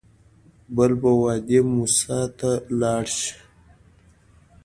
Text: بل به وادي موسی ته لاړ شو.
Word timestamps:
بل 0.75 0.91
به 1.01 1.11
وادي 1.21 1.59
موسی 1.71 2.19
ته 2.37 2.51
لاړ 2.79 3.03
شو. 3.17 3.35